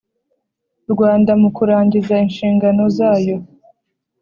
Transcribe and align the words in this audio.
Rwanda 0.91 1.31
mu 1.41 1.49
kurangiza 1.57 2.13
inshingano 2.25 2.83
zayo 2.97 3.37